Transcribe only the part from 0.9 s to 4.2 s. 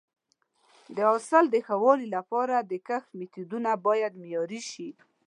د حاصل د ښه والي لپاره د کښت میتودونه باید